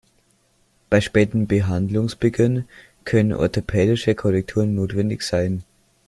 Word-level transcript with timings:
Bei 0.89 0.99
spätem 0.99 1.45
Behandlungsbeginn 1.45 2.65
können 3.05 3.33
orthopädische 3.33 4.15
Korrekturen 4.15 4.73
notwendig 4.73 5.21
sein. 5.21 5.63